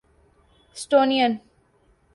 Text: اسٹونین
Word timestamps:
اسٹونین 0.75 1.31